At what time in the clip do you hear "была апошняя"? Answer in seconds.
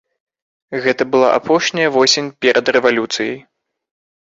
1.15-1.93